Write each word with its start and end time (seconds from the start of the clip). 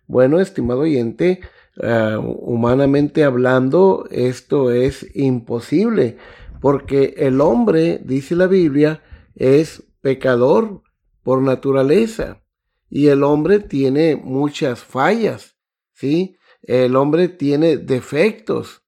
Bueno, 0.07 0.41
estimado 0.41 0.81
oyente, 0.81 1.41
ah, 1.83 2.19
humanamente 2.21 3.25
hablando, 3.25 4.07
esto 4.11 4.73
es 4.73 5.07
imposible, 5.17 6.19
porque 6.61 7.15
el 7.19 7.41
hombre, 7.41 8.01
dice 8.05 8.37
la 8.37 8.47
Biblia, 8.47 9.03
es 9.35 9.85
pecador 10.01 10.83
por 11.23 11.43
naturaleza, 11.43 12.43
y 12.91 13.09
el 13.09 13.25
hombre 13.25 13.59
tiene 13.59 14.17
muchas 14.17 14.85
fallas, 14.85 15.57
¿sí? 15.93 16.37
El 16.63 16.97
hombre 16.97 17.29
tiene 17.29 17.77
defectos. 17.77 18.83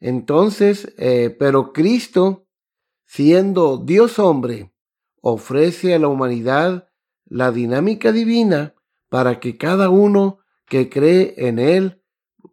Entonces, 0.00 0.94
eh, 0.96 1.36
pero 1.38 1.72
Cristo 1.72 2.46
siendo 3.12 3.76
Dios 3.76 4.20
hombre, 4.20 4.72
ofrece 5.20 5.94
a 5.94 5.98
la 5.98 6.06
humanidad 6.06 6.88
la 7.24 7.50
dinámica 7.50 8.12
divina 8.12 8.76
para 9.08 9.40
que 9.40 9.56
cada 9.56 9.90
uno 9.90 10.38
que 10.70 10.88
cree 10.88 11.34
en 11.36 11.58
Él 11.58 12.00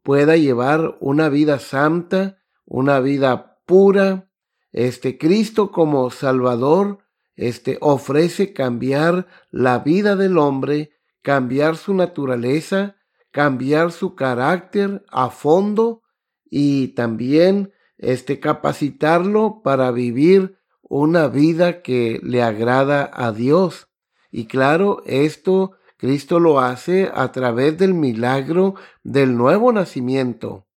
pueda 0.02 0.36
llevar 0.36 0.98
una 1.00 1.30
vida 1.30 1.60
santa, 1.60 2.40
una 2.66 3.00
vida 3.00 3.60
pura. 3.66 4.30
Este 4.74 5.20
Cristo 5.20 5.72
como 5.72 6.10
Salvador, 6.10 6.98
este 7.36 7.78
ofrece 7.80 8.54
cambiar 8.54 9.28
la 9.52 9.80
vida 9.80 10.16
del 10.16 10.40
hombre, 10.40 10.92
cambiar 11.22 11.78
su 11.78 11.94
naturaleza, 11.94 12.96
cambiar 13.32 13.92
su 13.92 14.16
carácter 14.16 15.06
a 15.12 15.30
fondo 15.30 16.02
y 16.44 16.90
también 16.90 17.72
este, 18.00 18.40
capacitarlo 18.40 19.62
para 19.64 19.92
vivir 19.92 20.58
una 20.82 21.28
vida 21.28 21.84
que 21.84 22.20
le 22.24 22.42
agrada 22.42 23.12
a 23.14 23.32
Dios. 23.32 23.90
Y 24.32 24.48
claro, 24.48 25.04
esto 25.06 25.74
Cristo 25.98 26.40
lo 26.40 26.60
hace 26.60 27.12
a 27.14 27.32
través 27.32 27.78
del 27.78 27.94
milagro 27.94 28.76
del 29.04 29.36
nuevo 29.36 29.74
nacimiento. 29.74 30.68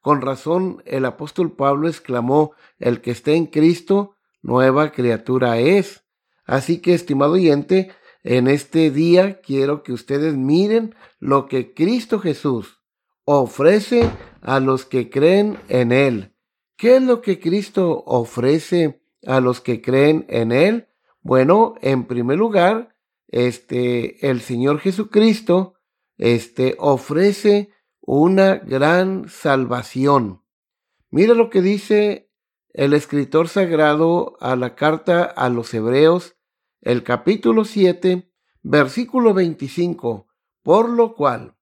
Con 0.00 0.20
razón 0.20 0.82
el 0.84 1.04
apóstol 1.04 1.52
Pablo 1.52 1.88
exclamó, 1.88 2.52
el 2.78 3.00
que 3.00 3.10
esté 3.10 3.34
en 3.34 3.46
Cristo, 3.46 4.16
nueva 4.42 4.92
criatura 4.92 5.58
es. 5.58 6.04
Así 6.44 6.78
que, 6.80 6.94
estimado 6.94 7.32
oyente, 7.32 7.90
en 8.22 8.48
este 8.48 8.90
día 8.90 9.40
quiero 9.40 9.82
que 9.82 9.92
ustedes 9.92 10.36
miren 10.36 10.94
lo 11.18 11.46
que 11.46 11.74
Cristo 11.74 12.18
Jesús 12.18 12.80
ofrece 13.24 14.10
a 14.42 14.60
los 14.60 14.84
que 14.84 15.10
creen 15.10 15.58
en 15.68 15.90
Él. 15.90 16.34
¿Qué 16.76 16.96
es 16.96 17.02
lo 17.02 17.22
que 17.22 17.40
Cristo 17.40 18.04
ofrece 18.06 19.00
a 19.26 19.40
los 19.40 19.60
que 19.60 19.80
creen 19.80 20.26
en 20.28 20.52
Él? 20.52 20.88
Bueno, 21.22 21.74
en 21.80 22.04
primer 22.04 22.38
lugar, 22.38 22.95
este, 23.28 24.28
el 24.28 24.40
Señor 24.40 24.80
Jesucristo, 24.80 25.74
este, 26.16 26.76
ofrece 26.78 27.70
una 28.00 28.56
gran 28.56 29.28
salvación. 29.28 30.42
Mira 31.10 31.34
lo 31.34 31.50
que 31.50 31.62
dice 31.62 32.30
el 32.72 32.92
escritor 32.92 33.48
sagrado 33.48 34.36
a 34.40 34.54
la 34.54 34.74
carta 34.74 35.24
a 35.24 35.48
los 35.48 35.72
Hebreos, 35.72 36.36
el 36.82 37.02
capítulo 37.02 37.64
7, 37.64 38.30
versículo 38.62 39.32
25, 39.32 40.28
por 40.62 40.88
lo 40.88 41.14
cual 41.14 41.56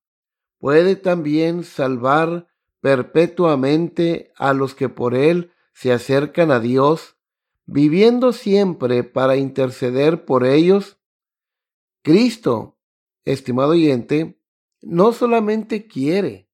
puede 0.58 0.96
también 0.96 1.62
salvar 1.62 2.48
perpetuamente 2.80 4.32
a 4.36 4.52
los 4.52 4.74
que 4.74 4.88
por 4.88 5.14
él 5.14 5.52
se 5.72 5.92
acercan 5.92 6.50
a 6.50 6.60
Dios, 6.60 7.16
viviendo 7.64 8.32
siempre 8.32 9.04
para 9.04 9.36
interceder 9.36 10.24
por 10.24 10.44
ellos. 10.44 10.98
Cristo, 12.04 12.76
estimado 13.24 13.70
oyente, 13.70 14.38
no 14.82 15.14
solamente 15.14 15.86
quiere, 15.86 16.50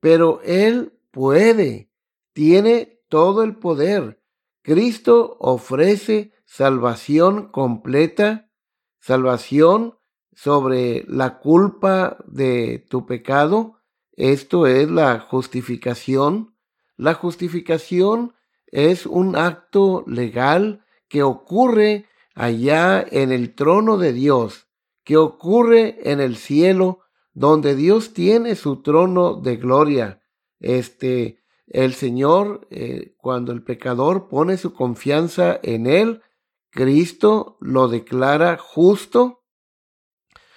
pero 0.00 0.40
Él 0.42 0.98
puede, 1.12 1.92
tiene 2.32 3.00
todo 3.08 3.44
el 3.44 3.54
poder. 3.54 4.20
Cristo 4.62 5.36
ofrece 5.38 6.32
salvación 6.46 7.52
completa, 7.52 8.50
salvación 8.98 9.98
sobre 10.32 11.04
la 11.06 11.38
culpa 11.38 12.16
de 12.26 12.84
tu 12.90 13.06
pecado, 13.06 13.78
esto 14.16 14.66
es 14.66 14.90
la 14.90 15.20
justificación. 15.20 16.56
La 16.96 17.14
justificación 17.14 18.34
es 18.66 19.06
un 19.06 19.36
acto 19.36 20.02
legal 20.08 20.84
que 21.06 21.22
ocurre 21.22 22.06
allá 22.34 23.06
en 23.08 23.30
el 23.30 23.54
trono 23.54 23.96
de 23.96 24.12
Dios, 24.12 24.66
que 25.04 25.16
ocurre 25.16 26.10
en 26.10 26.20
el 26.20 26.36
cielo, 26.36 27.00
donde 27.32 27.74
Dios 27.74 28.12
tiene 28.12 28.54
su 28.56 28.82
trono 28.82 29.34
de 29.34 29.56
gloria. 29.56 30.22
Este, 30.60 31.42
el 31.66 31.94
Señor, 31.94 32.66
eh, 32.70 33.14
cuando 33.16 33.52
el 33.52 33.62
pecador 33.62 34.28
pone 34.28 34.56
su 34.56 34.74
confianza 34.74 35.58
en 35.62 35.86
Él, 35.86 36.22
Cristo 36.70 37.56
lo 37.60 37.88
declara 37.88 38.56
justo. 38.56 39.44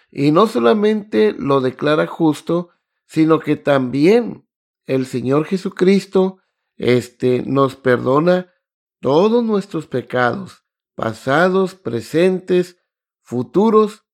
Y 0.09 0.31
no 0.31 0.47
solamente 0.47 1.33
lo 1.33 1.61
declara 1.61 2.07
justo, 2.07 2.69
sino 3.05 3.39
que 3.39 3.55
también 3.55 4.47
el 4.85 5.05
Señor 5.05 5.45
Jesucristo 5.45 6.39
este, 6.77 7.43
nos 7.45 7.75
perdona 7.75 8.51
todos 8.99 9.43
nuestros 9.43 9.87
pecados, 9.87 10.63
pasados, 10.95 11.75
presentes, 11.75 12.77
futuros. 13.21 14.04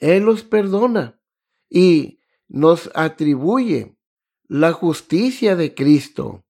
Él 0.00 0.24
los 0.24 0.42
perdona 0.42 1.20
y 1.68 2.20
nos 2.48 2.90
atribuye 2.94 3.96
la 4.48 4.72
justicia 4.72 5.56
de 5.56 5.74
Cristo. 5.74 6.44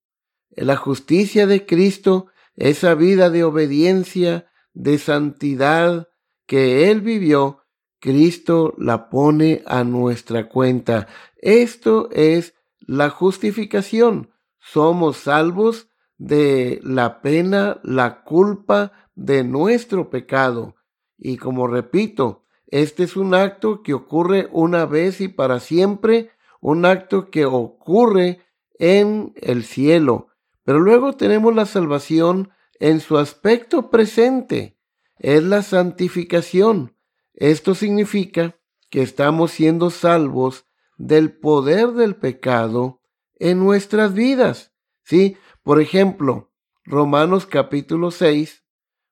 La 0.51 0.77
justicia 0.77 1.47
de 1.47 1.67
Cristo, 1.67 2.27
esa 2.57 2.95
vida 2.95 3.31
de 3.31 3.45
obediencia, 3.45 4.51
de 4.73 4.99
santidad 4.99 6.09
que 6.47 6.91
Él 6.91 7.01
vivió, 7.01 7.65
Cristo 8.01 8.75
la 8.79 9.09
pone 9.09 9.63
a 9.67 9.85
nuestra 9.85 10.49
cuenta. 10.49 11.09
Esto 11.37 12.09
es 12.13 12.55
la 12.81 13.11
justificación. 13.11 14.31
Somos 14.61 15.19
salvos 15.19 15.89
de 16.17 16.81
la 16.83 17.21
pena, 17.23 17.81
la 17.83 18.23
culpa 18.23 18.93
de 19.15 19.45
nuestro 19.45 20.11
pecado. 20.11 20.77
Y 21.17 21.37
como 21.37 21.67
repito, 21.67 22.45
este 22.69 23.05
es 23.05 23.17
un 23.17 23.35
acto 23.35 23.83
que 23.83 23.95
ocurre 23.95 24.49
una 24.53 24.85
vez 24.85 25.21
y 25.21 25.29
para 25.29 25.59
siempre, 25.59 26.31
un 26.61 26.85
acto 26.85 27.31
que 27.31 27.47
ocurre 27.47 28.41
en 28.79 29.33
el 29.37 29.65
cielo. 29.65 30.29
Pero 30.65 30.81
luego 30.81 31.15
tenemos 31.15 31.55
la 31.55 31.67
salvación 31.67 32.51
en 32.79 33.01
su 33.01 33.17
aspecto 33.19 33.91
presente, 33.91 34.79
es 35.19 35.43
la 35.43 35.63
santificación. 35.63 36.95
Esto 37.35 37.75
significa 37.75 38.57
que 38.91 39.03
estamos 39.03 39.51
siendo 39.51 39.91
salvos 39.91 40.67
del 40.97 41.33
poder 41.33 41.93
del 41.93 42.17
pecado 42.17 43.01
en 43.37 43.59
nuestras 43.61 44.13
vidas. 44.13 44.75
¿Sí? 45.05 45.37
Por 45.63 45.81
ejemplo, 45.81 46.53
Romanos 46.85 47.47
capítulo 47.47 48.11
6, 48.11 48.65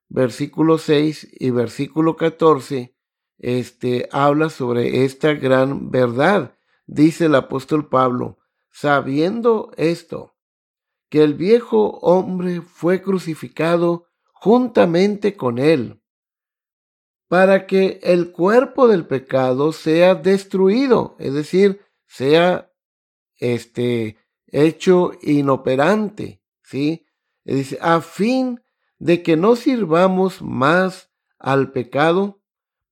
versículo 0.09 0.77
6 0.77 1.27
y 1.39 1.49
versículo 1.49 2.15
14, 2.15 2.96
este, 3.39 4.09
habla 4.11 4.49
sobre 4.49 5.05
esta 5.05 5.33
gran 5.33 5.91
verdad. 5.91 6.57
Dice 6.85 7.25
el 7.25 7.35
apóstol 7.35 7.89
Pablo, 7.89 8.39
sabiendo 8.71 9.71
esto, 9.77 10.35
que 11.09 11.23
el 11.23 11.33
viejo 11.33 11.99
hombre 12.01 12.61
fue 12.61 13.01
crucificado 13.01 14.07
juntamente 14.33 15.35
con 15.35 15.57
él, 15.57 16.01
para 17.27 17.67
que 17.67 17.99
el 18.03 18.31
cuerpo 18.31 18.87
del 18.87 19.05
pecado 19.05 19.73
sea 19.73 20.15
destruido, 20.15 21.15
es 21.19 21.33
decir, 21.33 21.81
sea 22.05 22.71
este 23.37 24.17
hecho 24.47 25.11
inoperante, 25.21 26.41
¿sí? 26.63 27.05
Dice, 27.43 27.77
a 27.81 28.01
fin 28.01 28.61
de 28.97 29.23
que 29.23 29.37
no 29.37 29.55
sirvamos 29.55 30.41
más 30.41 31.11
al 31.37 31.71
pecado, 31.71 32.41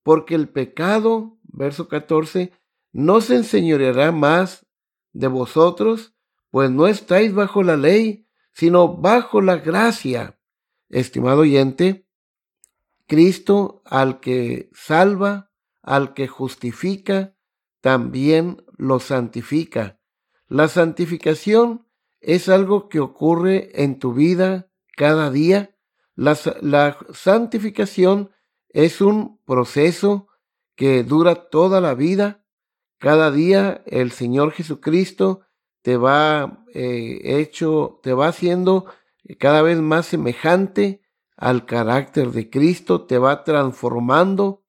porque 0.05 0.35
el 0.35 0.49
pecado, 0.49 1.39
verso 1.41 1.87
14, 1.87 2.51
no 2.91 3.21
se 3.21 3.37
enseñoreará 3.37 4.11
más 4.11 4.67
de 5.13 5.27
vosotros, 5.27 6.13
pues 6.51 6.69
no 6.69 6.85
estáis 6.85 7.33
bajo 7.33 7.63
la 7.63 7.75
ley, 7.75 8.27
sino 8.53 8.97
bajo 8.97 9.41
la 9.41 9.57
gracia. 9.57 10.39
Estimado 10.89 11.39
oyente, 11.39 12.07
Cristo 13.07 13.81
al 13.83 14.19
que 14.19 14.69
salva, 14.75 15.51
al 15.81 16.13
que 16.13 16.27
justifica, 16.27 17.35
también 17.81 18.63
lo 18.77 18.99
santifica. 18.99 19.99
La 20.47 20.67
santificación 20.67 21.87
es 22.21 22.47
algo 22.47 22.89
que 22.89 22.99
ocurre 22.99 23.81
en 23.81 23.97
tu 23.97 24.13
vida 24.13 24.69
cada 24.95 25.31
día. 25.31 25.75
La, 26.13 26.37
la, 26.61 26.95
santificación 27.11 28.29
es 28.75 28.99
un 28.99 29.39
proceso 29.45 30.27
que 30.75 31.05
dura 31.05 31.49
toda 31.49 31.79
la 31.79 31.93
vida. 31.93 32.43
Cada 32.97 33.31
día 33.31 33.81
el 33.85 34.11
Señor 34.11 34.51
Jesucristo 34.51 35.45
te 35.81 35.95
va 35.95 36.65
eh, 36.73 37.21
hecho, 37.23 38.01
te 38.03 38.11
va 38.11 38.27
haciendo 38.27 38.85
cada 39.39 39.61
vez 39.61 39.79
más 39.79 40.07
semejante 40.07 41.01
al 41.37 41.65
carácter 41.65 42.31
de 42.31 42.49
Cristo, 42.49 43.05
te 43.05 43.17
va 43.17 43.45
transformando. 43.45 44.65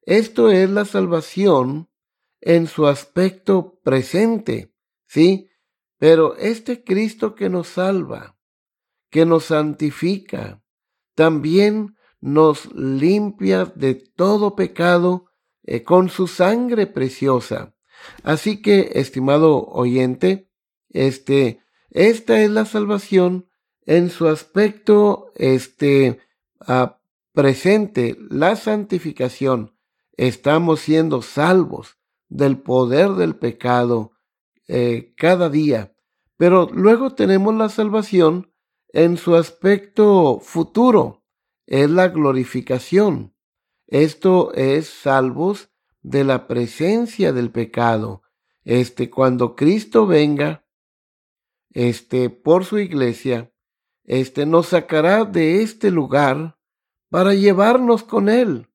Esto 0.00 0.50
es 0.50 0.70
la 0.70 0.86
salvación 0.86 1.90
en 2.40 2.66
su 2.66 2.86
aspecto 2.86 3.78
presente, 3.84 4.72
¿sí? 5.06 5.50
Pero 5.98 6.34
este 6.36 6.82
Cristo 6.82 7.34
que 7.34 7.50
nos 7.50 7.68
salva, 7.68 8.38
que 9.10 9.26
nos 9.26 9.44
santifica, 9.44 10.62
también 11.14 11.96
nos 12.20 12.72
limpia 12.74 13.64
de 13.64 13.94
todo 13.94 14.54
pecado 14.54 15.26
eh, 15.64 15.82
con 15.82 16.08
su 16.08 16.26
sangre 16.26 16.86
preciosa. 16.86 17.74
Así 18.22 18.62
que, 18.62 18.92
estimado 18.94 19.66
oyente, 19.66 20.50
este, 20.88 21.60
esta 21.90 22.40
es 22.40 22.50
la 22.50 22.64
salvación 22.64 23.48
en 23.86 24.10
su 24.10 24.28
aspecto 24.28 25.32
este, 25.34 26.20
ah, 26.60 27.00
presente, 27.32 28.16
la 28.30 28.56
santificación. 28.56 29.76
Estamos 30.16 30.80
siendo 30.80 31.22
salvos 31.22 31.98
del 32.28 32.58
poder 32.58 33.10
del 33.12 33.36
pecado 33.36 34.12
eh, 34.68 35.14
cada 35.16 35.48
día. 35.48 35.94
Pero 36.36 36.68
luego 36.72 37.14
tenemos 37.14 37.54
la 37.54 37.68
salvación 37.68 38.52
en 38.92 39.16
su 39.16 39.36
aspecto 39.36 40.40
futuro, 40.40 41.19
es 41.70 41.88
la 41.88 42.08
glorificación. 42.08 43.32
Esto 43.86 44.52
es 44.54 44.88
salvos 44.88 45.70
de 46.02 46.24
la 46.24 46.46
presencia 46.48 47.32
del 47.32 47.50
pecado. 47.50 48.22
Este, 48.64 49.08
cuando 49.08 49.54
Cristo 49.54 50.06
venga, 50.06 50.66
este, 51.70 52.28
por 52.28 52.64
su 52.64 52.78
iglesia, 52.78 53.52
este 54.04 54.46
nos 54.46 54.68
sacará 54.68 55.24
de 55.24 55.62
este 55.62 55.92
lugar 55.92 56.58
para 57.08 57.34
llevarnos 57.34 58.02
con 58.02 58.28
él, 58.28 58.68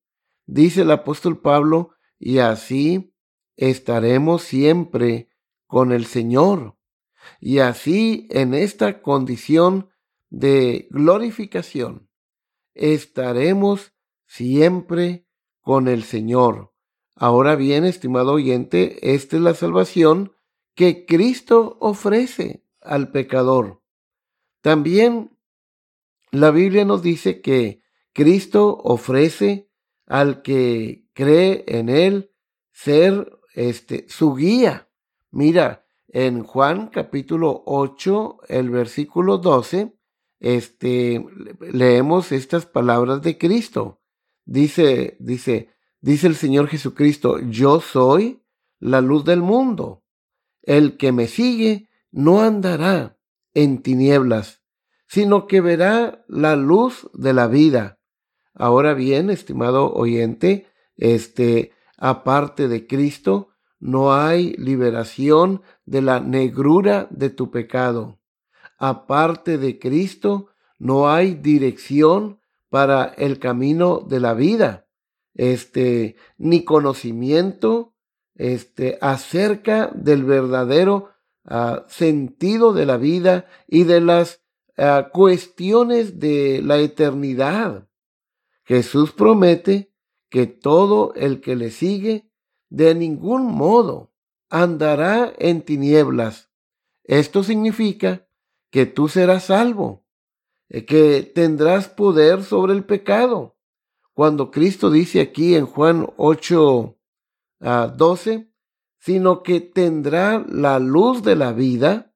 dice 0.46 0.82
el 0.82 0.92
apóstol 0.92 1.42
Pablo, 1.42 1.92
y 2.18 2.38
así 2.38 3.14
estaremos 3.58 4.42
siempre 4.42 5.30
con 5.68 5.92
el 5.92 6.06
Señor. 6.06 6.78
Y 7.42 7.60
así 7.60 8.28
en 8.32 8.54
esta 8.54 9.02
condición 9.02 9.90
de 10.30 10.88
glorificación 10.92 12.05
estaremos 12.76 13.94
siempre 14.28 15.26
con 15.62 15.88
el 15.88 16.04
Señor. 16.04 16.74
Ahora 17.16 17.56
bien, 17.56 17.86
estimado 17.86 18.34
oyente, 18.34 19.14
esta 19.16 19.38
es 19.38 19.42
la 19.42 19.56
salvación 19.56 20.34
que 20.76 21.06
Cristo 21.06 21.78
ofrece 21.80 22.64
al 22.82 23.12
pecador. 23.12 23.82
También 24.62 25.38
la 26.32 26.52
Biblia 26.52 26.86
nos 26.86 27.02
dice 27.02 27.42
que 27.42 27.82
Cristo 28.14 28.78
ofrece 28.84 29.70
al 30.06 30.42
que 30.42 31.08
cree 31.14 31.64
en 31.68 31.90
él 31.90 32.32
ser 32.72 33.32
este 33.54 34.06
su 34.10 34.36
guía. 34.36 34.90
Mira, 35.32 35.86
en 36.10 36.44
Juan 36.44 36.88
capítulo 36.88 37.64
8, 37.66 38.40
el 38.48 38.70
versículo 38.70 39.38
12, 39.38 39.95
este 40.46 41.26
leemos 41.60 42.32
estas 42.32 42.68
palabras 42.68 43.24
de 43.24 43.36
Cristo. 43.40 44.00
Dice, 44.46 45.18
dice, 45.20 45.70
dice 46.02 46.28
el 46.28 46.36
Señor 46.36 46.68
Jesucristo, 46.68 47.40
yo 47.40 47.82
soy 47.82 48.44
la 48.80 49.02
luz 49.02 49.26
del 49.26 49.42
mundo. 49.42 50.04
El 50.62 50.98
que 50.98 51.12
me 51.12 51.28
sigue 51.28 51.90
no 52.12 52.44
andará 52.44 53.18
en 53.56 53.82
tinieblas, 53.82 54.62
sino 55.08 55.48
que 55.48 55.62
verá 55.62 56.24
la 56.28 56.56
luz 56.56 57.10
de 57.14 57.34
la 57.34 57.48
vida. 57.48 58.00
Ahora 58.54 58.94
bien, 58.94 59.32
estimado 59.32 59.92
oyente, 59.96 60.68
este, 60.96 61.72
aparte 61.98 62.68
de 62.68 62.86
Cristo, 62.86 63.50
no 63.80 64.14
hay 64.14 64.54
liberación 64.54 65.64
de 65.86 66.04
la 66.04 66.20
negrura 66.20 67.08
de 67.10 67.32
tu 67.32 67.50
pecado. 67.50 68.20
Aparte 68.78 69.58
de 69.58 69.80
Cristo, 69.80 70.50
no 70.80 71.10
hay 71.10 71.36
dirección 71.36 72.40
para 72.70 73.06
el 73.06 73.40
camino 73.40 74.00
de 74.00 74.20
la 74.20 74.34
vida. 74.34 74.88
Este, 75.34 76.16
ni 76.38 76.64
conocimiento, 76.64 77.94
este, 78.36 78.98
acerca 79.02 79.92
del 79.94 80.24
verdadero 80.24 81.12
sentido 81.88 82.74
de 82.74 82.86
la 82.88 82.98
vida 82.98 83.46
y 83.68 83.84
de 83.84 84.02
las 84.02 84.42
cuestiones 85.12 86.20
de 86.20 86.62
la 86.64 86.78
eternidad. 86.80 87.88
Jesús 88.64 89.12
promete 89.12 89.94
que 90.30 90.48
todo 90.48 91.14
el 91.14 91.42
que 91.42 91.56
le 91.56 91.70
sigue 91.70 92.32
de 92.70 92.96
ningún 92.96 93.46
modo 93.46 94.12
andará 94.50 95.32
en 95.38 95.62
tinieblas. 95.62 96.50
Esto 97.04 97.44
significa 97.44 98.25
que 98.76 98.86
tú 98.86 99.08
serás 99.08 99.46
salvo, 99.46 100.06
eh, 100.68 100.84
que 100.84 101.22
tendrás 101.24 101.88
poder 101.88 102.44
sobre 102.44 102.74
el 102.74 102.84
pecado. 102.84 103.56
Cuando 104.14 104.52
Cristo 104.52 104.92
dice 104.92 105.22
aquí 105.22 105.56
en 105.56 105.66
Juan 105.66 106.10
8, 106.18 107.00
12, 107.96 108.52
sino 109.00 109.44
que 109.44 109.62
tendrá 109.62 110.46
la 110.50 110.80
luz 110.80 111.24
de 111.24 111.38
la 111.38 111.54
vida. 111.54 112.14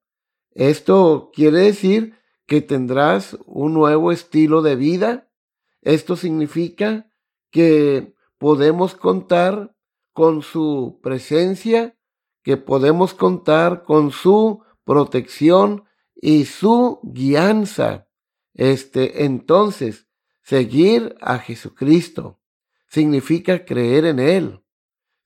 Esto 0.50 1.30
quiere 1.32 1.60
decir 1.60 2.18
que 2.44 2.60
tendrás 2.60 3.38
un 3.46 3.72
nuevo 3.72 4.12
estilo 4.12 4.60
de 4.60 4.76
vida. 4.76 5.32
Esto 5.80 6.14
significa 6.14 7.10
que 7.50 8.14
podemos 8.36 8.94
contar 8.94 9.74
con 10.12 10.42
su 10.42 11.00
presencia, 11.02 11.96
que 12.42 12.58
podemos 12.58 13.14
contar 13.14 13.82
con 13.82 14.10
su 14.10 14.62
protección 14.84 15.86
y 16.20 16.44
su 16.44 17.00
guianza. 17.02 18.08
Este, 18.54 19.24
entonces, 19.24 20.08
seguir 20.42 21.16
a 21.20 21.38
Jesucristo 21.38 22.40
significa 22.88 23.64
creer 23.64 24.04
en 24.04 24.18
Él 24.18 24.60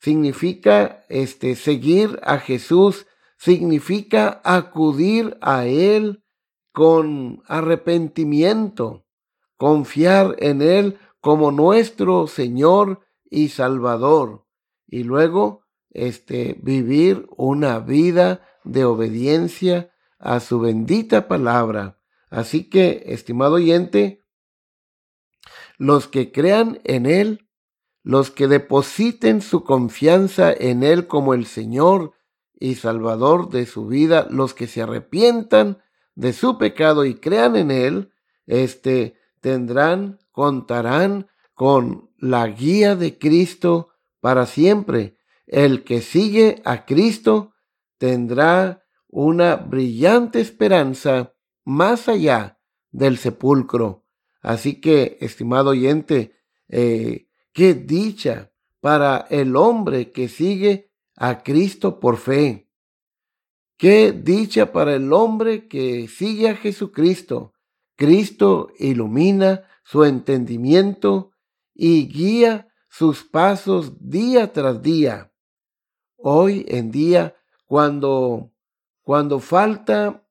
significa 0.04 1.02
este, 1.08 1.56
seguir 1.56 2.20
a 2.22 2.36
Jesús, 2.36 3.06
significa 3.38 4.42
acudir 4.44 5.38
a 5.40 5.64
Él 5.64 6.22
con 6.72 7.42
arrepentimiento, 7.46 9.06
confiar 9.56 10.36
en 10.40 10.60
Él 10.60 10.98
como 11.22 11.52
nuestro 11.52 12.26
Señor 12.26 13.00
y 13.30 13.48
Salvador, 13.48 14.44
y 14.86 15.04
luego 15.04 15.62
este, 15.88 16.58
vivir 16.60 17.26
una 17.38 17.78
vida 17.78 18.46
de 18.62 18.84
obediencia 18.84 19.93
a 20.18 20.40
su 20.40 20.61
bendita 20.61 21.28
palabra. 21.28 21.99
Así 22.30 22.68
que, 22.68 23.04
estimado 23.06 23.54
oyente, 23.54 24.23
los 25.78 26.09
que 26.09 26.33
crean 26.33 26.80
en 26.85 27.06
Él, 27.06 27.49
los 28.02 28.30
que 28.30 28.49
depositen 28.49 29.40
su 29.40 29.64
confianza 29.64 30.52
en 30.52 30.83
Él 30.83 31.06
como 31.06 31.35
el 31.35 31.47
Señor 31.47 32.12
y 32.59 32.76
Salvador 32.76 33.50
de 33.50 33.66
su 33.66 33.87
vida, 33.87 34.26
los 34.30 34.54
que 34.54 34.66
se 34.66 34.83
arrepientan 34.83 35.83
de 36.14 36.33
su 36.33 36.59
pecado 36.59 37.04
y 37.04 37.14
crean 37.14 37.56
en 37.56 37.71
Él, 37.71 38.12
este, 38.47 39.16
tendrán, 39.40 40.18
contarán 40.33 41.28
con 41.54 42.11
la 42.18 42.47
guía 42.47 42.97
de 42.97 43.18
Cristo 43.18 43.90
para 44.21 44.47
siempre. 44.47 45.16
El 45.47 45.85
que 45.85 46.00
sigue 46.00 46.62
a 46.64 46.85
Cristo 46.85 47.52
tendrá 47.99 48.83
una 49.16 49.54
brillante 49.54 50.40
esperanza 50.40 51.37
más 51.64 52.09
allá 52.09 52.59
del 52.90 53.16
sepulcro. 53.16 54.04
Así 54.42 54.80
que, 54.80 55.18
estimado 55.21 55.71
oyente, 55.71 56.35
eh, 56.68 57.28
qué 57.52 57.75
dicha 57.75 58.50
para 58.80 59.18
el 59.30 59.54
hombre 59.54 60.11
que 60.11 60.28
sigue 60.28 60.90
a 61.14 61.44
Cristo 61.44 62.00
por 62.00 62.16
fe. 62.16 62.68
Qué 63.76 64.11
dicha 64.11 64.73
para 64.73 64.97
el 64.97 65.12
hombre 65.12 65.68
que 65.68 66.09
sigue 66.09 66.49
a 66.49 66.56
Jesucristo. 66.56 67.52
Cristo 67.94 68.73
ilumina 68.80 69.62
su 69.85 70.04
entendimiento 70.04 71.30
y 71.73 72.09
guía 72.09 72.66
sus 72.88 73.23
pasos 73.23 73.92
día 74.00 74.52
tras 74.52 74.83
día. 74.83 75.33
Hoy 76.16 76.64
en 76.68 76.90
día, 76.90 77.37
cuando, 77.64 78.53
cuando 79.04 79.38
falta, 79.38 80.26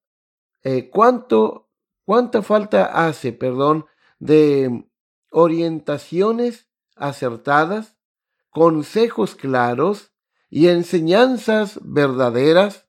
eh, 0.63 0.89
cuánto, 0.89 1.70
cuánta 2.06 2.42
falta 2.42 2.86
hace, 3.08 3.32
perdón, 3.32 3.86
de 4.20 4.86
orientaciones 5.30 6.68
acertadas, 6.96 7.96
consejos 8.50 9.36
claros 9.36 10.12
y 10.50 10.68
enseñanzas 10.68 11.80
verdaderas, 11.84 12.88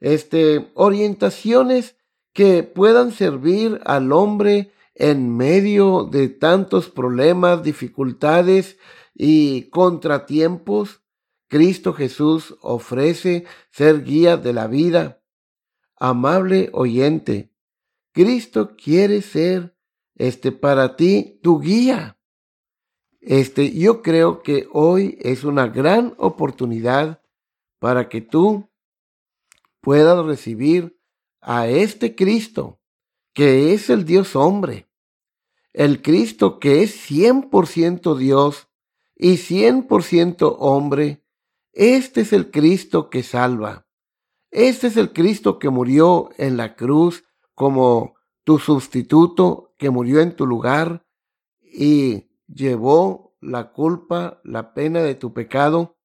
este, 0.00 0.70
orientaciones 0.74 1.96
que 2.32 2.62
puedan 2.62 3.12
servir 3.12 3.80
al 3.84 4.12
hombre 4.12 4.72
en 4.94 5.36
medio 5.36 6.04
de 6.04 6.28
tantos 6.28 6.88
problemas, 6.88 7.62
dificultades 7.62 8.78
y 9.14 9.68
contratiempos, 9.70 11.02
Cristo 11.48 11.92
Jesús 11.94 12.56
ofrece 12.60 13.44
ser 13.70 14.04
guía 14.04 14.36
de 14.36 14.52
la 14.52 14.66
vida. 14.66 15.22
Amable 15.96 16.70
oyente, 16.72 17.50
Cristo 18.12 18.76
quiere 18.76 19.22
ser 19.22 19.76
este 20.14 20.52
para 20.52 20.96
ti 20.96 21.40
tu 21.42 21.60
guía. 21.60 22.18
Este, 23.20 23.72
yo 23.72 24.02
creo 24.02 24.42
que 24.42 24.68
hoy 24.72 25.18
es 25.20 25.44
una 25.44 25.66
gran 25.68 26.14
oportunidad 26.18 27.22
para 27.78 28.08
que 28.08 28.20
tú 28.20 28.68
puedas 29.80 30.24
recibir 30.24 30.98
a 31.40 31.68
este 31.68 32.14
Cristo, 32.14 32.80
que 33.32 33.72
es 33.72 33.90
el 33.90 34.04
Dios 34.04 34.36
hombre, 34.36 34.88
el 35.72 36.02
Cristo 36.02 36.58
que 36.58 36.82
es 36.82 37.10
100% 37.10 38.16
Dios 38.16 38.68
y 39.16 39.34
100% 39.36 40.56
hombre. 40.58 41.24
Este 41.78 42.22
es 42.22 42.32
el 42.32 42.50
Cristo 42.50 43.08
que 43.08 43.22
salva. 43.22 43.86
Este 44.50 44.88
es 44.88 44.96
el 44.96 45.12
Cristo 45.12 45.60
que 45.60 45.70
murió 45.70 46.30
en 46.36 46.56
la 46.56 46.74
cruz 46.74 47.22
como 47.54 48.16
tu 48.42 48.58
sustituto, 48.58 49.76
que 49.78 49.88
murió 49.88 50.20
en 50.20 50.34
tu 50.34 50.44
lugar 50.44 51.06
y 51.60 52.32
llevó 52.48 53.36
la 53.40 53.70
culpa, 53.70 54.40
la 54.42 54.74
pena 54.74 55.02
de 55.02 55.14
tu 55.14 55.32
pecado. 55.32 55.96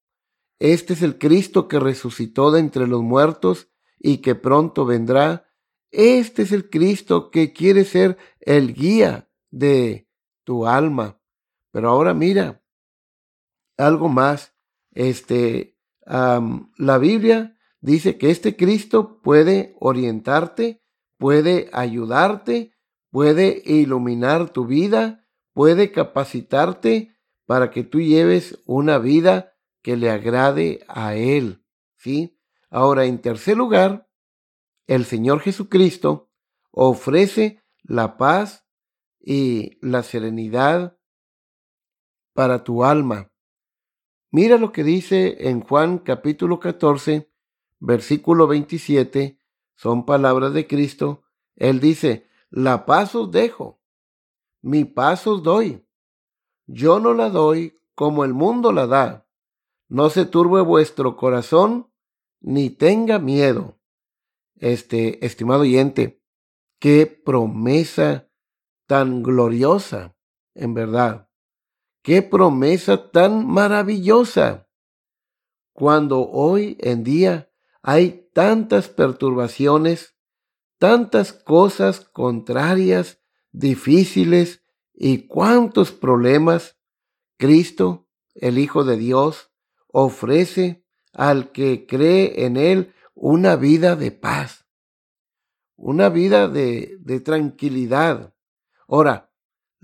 Este 0.60 0.92
es 0.92 1.02
el 1.02 1.18
Cristo 1.18 1.66
que 1.66 1.80
resucitó 1.80 2.52
de 2.52 2.60
entre 2.60 2.86
los 2.86 3.02
muertos 3.02 3.68
y 3.98 4.18
que 4.18 4.36
pronto 4.36 4.86
vendrá. 4.86 5.48
Este 5.90 6.42
es 6.42 6.52
el 6.52 6.70
Cristo 6.70 7.32
que 7.32 7.52
quiere 7.52 7.84
ser 7.84 8.16
el 8.38 8.74
guía 8.74 9.28
de 9.50 10.08
tu 10.44 10.68
alma. 10.68 11.20
Pero 11.72 11.90
ahora 11.90 12.14
mira, 12.14 12.62
algo 13.76 14.08
más. 14.08 14.53
Este, 14.94 15.76
la 16.06 16.98
Biblia 16.98 17.56
dice 17.80 18.16
que 18.16 18.30
este 18.30 18.56
Cristo 18.56 19.20
puede 19.22 19.76
orientarte 19.80 20.84
puede 21.18 21.70
ayudarte, 21.72 22.74
puede 23.10 23.62
iluminar 23.64 24.50
tu 24.50 24.66
vida, 24.66 25.26
puede 25.52 25.92
capacitarte 25.92 27.16
para 27.46 27.70
que 27.70 27.84
tú 27.84 28.00
lleves 28.00 28.60
una 28.66 28.98
vida 28.98 29.54
que 29.82 29.96
le 29.96 30.10
agrade 30.10 30.84
a 30.88 31.14
Él. 31.14 31.64
¿Sí? 31.96 32.38
Ahora, 32.70 33.04
en 33.04 33.20
tercer 33.20 33.56
lugar, 33.56 34.08
el 34.86 35.04
Señor 35.04 35.40
Jesucristo 35.40 36.30
ofrece 36.70 37.62
la 37.82 38.16
paz 38.16 38.66
y 39.18 39.78
la 39.80 40.02
serenidad 40.02 40.98
para 42.34 42.64
tu 42.64 42.84
alma. 42.84 43.32
Mira 44.34 44.58
lo 44.58 44.72
que 44.72 44.82
dice 44.82 45.48
en 45.48 45.60
Juan 45.60 45.98
capítulo 45.98 46.58
14, 46.58 47.30
versículo 47.78 48.48
27 48.48 49.38
son 49.76 50.04
palabras 50.04 50.52
de 50.52 50.66
Cristo. 50.66 51.22
Él 51.54 51.78
dice, 51.78 52.26
la 52.50 52.84
paz 52.84 53.14
os 53.14 53.30
dejo, 53.30 53.80
mi 54.60 54.84
paz 54.84 55.28
os 55.28 55.44
doy. 55.44 55.86
Yo 56.66 56.98
no 56.98 57.14
la 57.14 57.30
doy 57.30 57.80
como 57.94 58.24
el 58.24 58.34
mundo 58.34 58.72
la 58.72 58.88
da. 58.88 59.28
No 59.86 60.10
se 60.10 60.26
turbe 60.26 60.62
vuestro 60.62 61.16
corazón, 61.16 61.92
ni 62.40 62.70
tenga 62.70 63.20
miedo. 63.20 63.78
Este, 64.56 65.24
estimado 65.24 65.60
oyente, 65.60 66.24
qué 66.80 67.06
promesa 67.06 68.28
tan 68.88 69.22
gloriosa, 69.22 70.16
en 70.56 70.74
verdad. 70.74 71.28
Qué 72.04 72.20
promesa 72.20 73.10
tan 73.10 73.46
maravillosa. 73.46 74.68
Cuando 75.72 76.28
hoy 76.28 76.76
en 76.80 77.02
día 77.02 77.50
hay 77.80 78.28
tantas 78.34 78.90
perturbaciones, 78.90 80.14
tantas 80.76 81.32
cosas 81.32 82.00
contrarias, 82.00 83.22
difíciles 83.52 84.62
y 84.92 85.28
cuántos 85.28 85.92
problemas 85.92 86.76
Cristo, 87.38 88.06
el 88.34 88.58
Hijo 88.58 88.84
de 88.84 88.98
Dios, 88.98 89.50
ofrece 89.88 90.84
al 91.14 91.52
que 91.52 91.86
cree 91.86 92.44
en 92.44 92.58
Él 92.58 92.92
una 93.14 93.56
vida 93.56 93.96
de 93.96 94.10
paz, 94.12 94.66
una 95.74 96.10
vida 96.10 96.48
de, 96.48 96.98
tranquilidad. 97.24 98.34
Ahora, 98.88 99.33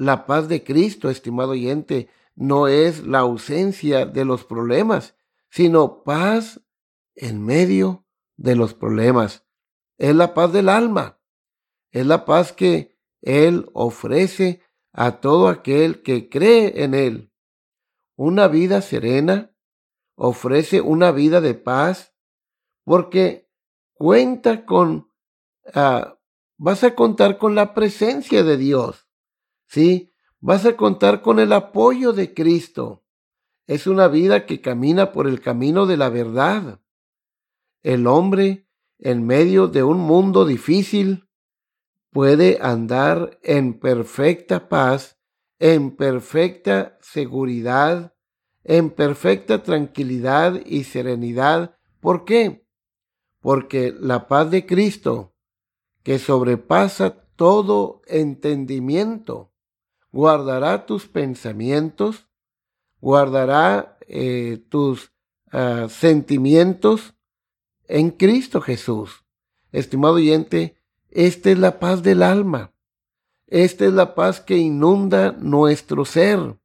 la 0.01 0.25
paz 0.25 0.49
de 0.49 0.65
Cristo, 0.65 1.11
estimado 1.11 1.51
oyente, 1.51 2.09
no 2.35 2.69
es 2.69 3.07
la 3.07 3.19
ausencia 3.19 4.07
de 4.07 4.25
los 4.25 4.47
problemas, 4.47 5.15
sino 5.51 6.05
paz 6.05 6.63
en 7.15 7.45
medio 7.45 8.07
de 8.39 8.57
los 8.57 8.73
problemas. 8.73 9.47
Es 9.99 10.15
la 10.15 10.33
paz 10.33 10.55
del 10.55 10.71
alma. 10.71 11.21
Es 11.91 12.07
la 12.07 12.25
paz 12.25 12.55
que 12.55 12.97
Él 13.21 13.69
ofrece 13.75 14.63
a 14.91 15.21
todo 15.21 15.49
aquel 15.49 16.01
que 16.01 16.31
cree 16.31 16.83
en 16.83 16.95
Él. 16.95 17.31
Una 18.17 18.49
vida 18.49 18.81
serena 18.81 19.55
ofrece 20.15 20.81
una 20.81 21.13
vida 21.13 21.43
de 21.43 21.53
paz 21.53 22.15
porque 22.85 23.51
cuenta 23.93 24.65
con, 24.65 25.13
ah, 25.75 26.19
vas 26.57 26.85
a 26.85 26.95
contar 26.95 27.37
con 27.37 27.55
la 27.55 27.75
presencia 27.75 28.43
de 28.45 28.57
Dios. 28.57 29.10
Sí, 29.71 30.13
vas 30.41 30.67
a 30.67 30.77
contar 30.77 31.23
con 31.23 31.39
el 31.39 31.53
apoyo 31.53 32.13
de 32.13 32.35
Cristo. 32.35 33.05
Es 33.69 33.87
una 33.87 34.09
vida 34.09 34.45
que 34.45 34.61
camina 34.61 35.13
por 35.13 35.29
el 35.29 35.41
camino 35.41 35.87
de 35.87 35.97
la 35.97 36.09
verdad. 36.09 36.81
El 37.85 38.09
hombre, 38.09 38.67
en 38.99 39.25
medio 39.25 39.69
de 39.69 39.85
un 39.85 39.99
mundo 39.99 40.45
difícil, 40.45 41.29
puede 42.11 42.59
andar 42.61 43.39
en 43.45 43.79
perfecta 43.79 44.69
paz, 44.69 45.21
en 45.61 45.95
perfecta 45.95 46.99
seguridad, 47.01 48.17
en 48.65 48.91
perfecta 48.91 49.63
tranquilidad 49.63 50.61
y 50.67 50.83
serenidad. 50.83 51.77
¿Por 52.01 52.25
qué? 52.25 52.67
Porque 53.39 53.95
la 53.97 54.27
paz 54.27 54.51
de 54.51 54.67
Cristo, 54.67 55.37
que 56.03 56.19
sobrepasa 56.19 57.25
todo 57.37 58.03
entendimiento, 58.09 59.50
guardará 60.13 60.87
tus 60.87 61.07
pensamientos, 61.07 62.27
guardará 63.01 63.99
eh, 64.09 64.63
tus 64.69 65.13
ah, 65.53 65.87
sentimientos 65.89 67.15
en 67.87 68.11
Cristo 68.11 68.61
Jesús. 68.61 69.25
Estimado 69.73 70.15
oyente, 70.15 70.77
esta 71.11 71.51
es 71.51 71.59
la 71.59 71.79
paz 71.79 72.03
del 72.03 72.23
alma. 72.23 72.73
Esta 73.47 73.85
es 73.85 73.93
la 73.93 74.15
paz 74.15 74.41
que 74.41 74.57
inunda 74.57 75.33
nuestro 75.33 76.05
ser. 76.05 76.57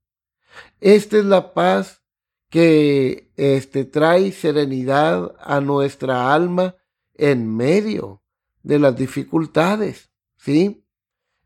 Esta 0.79 1.17
es 1.17 1.25
la 1.25 1.53
paz 1.53 2.03
que 2.49 3.31
este, 3.35 3.85
trae 3.85 4.31
serenidad 4.31 5.35
a 5.39 5.61
nuestra 5.61 6.33
alma 6.33 6.75
en 7.15 7.55
medio 7.55 8.21
de 8.61 8.79
las 8.79 8.95
dificultades, 8.95 10.11
¿sí? 10.37 10.84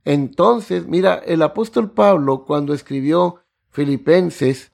Entonces, 0.05 0.87
mira, 0.87 1.15
el 1.15 1.41
apóstol 1.41 1.91
Pablo 1.91 2.45
cuando 2.45 2.73
escribió 2.73 3.43
Filipenses 3.69 4.71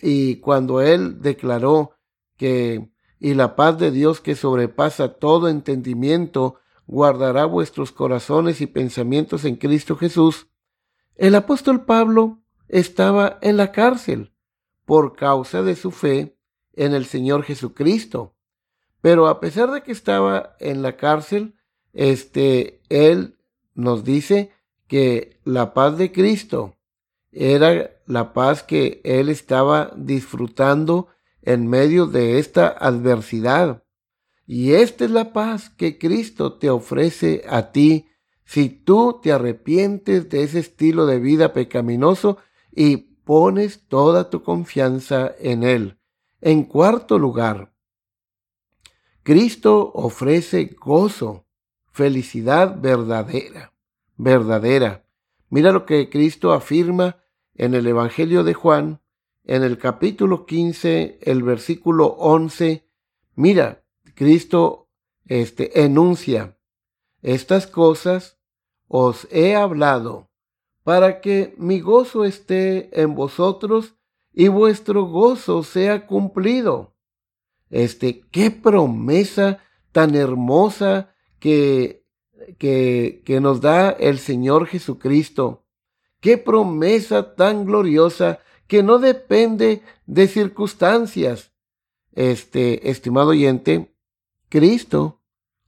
y 0.00 0.36
cuando 0.36 0.80
él 0.80 1.20
declaró 1.20 1.92
que 2.36 2.90
y 3.22 3.34
la 3.34 3.54
paz 3.54 3.78
de 3.78 3.92
Dios 3.92 4.20
que 4.20 4.34
sobrepasa 4.34 5.14
todo 5.14 5.48
entendimiento 5.48 6.56
guardará 6.88 7.44
vuestros 7.44 7.92
corazones 7.92 8.60
y 8.60 8.66
pensamientos 8.66 9.44
en 9.44 9.54
Cristo 9.54 9.96
Jesús, 9.96 10.48
el 11.14 11.36
apóstol 11.36 11.84
Pablo 11.84 12.42
estaba 12.68 13.38
en 13.40 13.56
la 13.56 13.70
cárcel 13.70 14.32
por 14.84 15.14
causa 15.14 15.62
de 15.62 15.76
su 15.76 15.92
fe 15.92 16.36
en 16.72 16.94
el 16.94 17.04
Señor 17.04 17.44
Jesucristo. 17.44 18.34
Pero 19.00 19.28
a 19.28 19.38
pesar 19.38 19.70
de 19.70 19.84
que 19.84 19.92
estaba 19.92 20.56
en 20.58 20.82
la 20.82 20.96
cárcel, 20.96 21.54
este, 21.92 22.80
él 22.88 23.38
nos 23.74 24.02
dice 24.02 24.50
que 24.92 25.40
la 25.44 25.72
paz 25.72 25.96
de 25.96 26.12
Cristo 26.12 26.76
era 27.30 27.92
la 28.04 28.34
paz 28.34 28.62
que 28.62 29.00
él 29.04 29.30
estaba 29.30 29.90
disfrutando 29.96 31.08
en 31.40 31.66
medio 31.66 32.06
de 32.06 32.38
esta 32.38 32.68
adversidad. 32.68 33.84
Y 34.46 34.72
esta 34.72 35.06
es 35.06 35.10
la 35.10 35.32
paz 35.32 35.70
que 35.70 35.96
Cristo 35.96 36.58
te 36.58 36.68
ofrece 36.68 37.42
a 37.48 37.72
ti 37.72 38.04
si 38.44 38.68
tú 38.68 39.18
te 39.22 39.32
arrepientes 39.32 40.28
de 40.28 40.42
ese 40.42 40.58
estilo 40.58 41.06
de 41.06 41.20
vida 41.20 41.54
pecaminoso 41.54 42.36
y 42.70 42.98
pones 42.98 43.88
toda 43.88 44.28
tu 44.28 44.42
confianza 44.42 45.32
en 45.38 45.62
Él. 45.62 45.98
En 46.42 46.64
cuarto 46.64 47.18
lugar, 47.18 47.72
Cristo 49.22 49.90
ofrece 49.94 50.76
gozo, 50.78 51.46
felicidad 51.92 52.78
verdadera, 52.78 53.71
verdadera. 54.22 55.04
Mira 55.50 55.72
lo 55.72 55.84
que 55.84 56.08
Cristo 56.08 56.52
afirma 56.52 57.16
en 57.54 57.74
el 57.74 57.86
Evangelio 57.86 58.44
de 58.44 58.54
Juan, 58.54 59.00
en 59.44 59.64
el 59.64 59.78
capítulo 59.78 60.46
15, 60.46 61.18
el 61.22 61.42
versículo 61.42 62.06
11. 62.06 62.88
Mira, 63.34 63.84
Cristo 64.14 64.88
este, 65.26 65.84
enuncia, 65.84 66.56
estas 67.20 67.66
cosas 67.66 68.38
os 68.86 69.26
he 69.30 69.56
hablado 69.56 70.30
para 70.84 71.20
que 71.20 71.54
mi 71.58 71.80
gozo 71.80 72.24
esté 72.24 73.00
en 73.00 73.14
vosotros 73.14 73.94
y 74.32 74.48
vuestro 74.48 75.06
gozo 75.06 75.62
sea 75.62 76.06
cumplido. 76.06 76.94
Este, 77.70 78.20
qué 78.30 78.50
promesa 78.50 79.58
tan 79.92 80.14
hermosa 80.14 81.14
que, 81.38 82.01
que, 82.58 83.22
nos 83.40 83.60
da 83.60 83.90
el 83.90 84.18
Señor 84.18 84.66
Jesucristo. 84.66 85.64
Qué 86.20 86.38
promesa 86.38 87.34
tan 87.34 87.64
gloriosa 87.66 88.40
que 88.66 88.82
no 88.82 88.98
depende 88.98 89.82
de 90.06 90.28
circunstancias. 90.28 91.52
Este, 92.14 92.90
estimado 92.90 93.30
oyente, 93.30 93.94
Cristo 94.48 95.22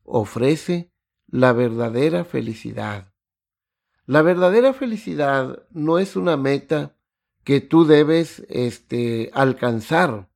ofrece 0.05 0.93
la 1.27 1.53
verdadera 1.53 2.25
felicidad. 2.25 3.13
La 4.07 4.21
verdadera 4.21 4.75
felicidad 4.75 5.67
no 5.71 5.99
es 5.99 6.17
una 6.17 6.37
meta 6.37 6.95
que 7.43 7.61
tú 7.61 7.87
debes 7.87 8.45
este, 8.49 9.31
alcanzar. 9.33 10.29